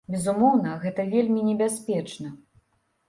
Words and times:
Безумоўна, 0.13 0.71
гэта 0.85 1.05
вельмі 1.13 1.45
небяспечна. 1.53 2.27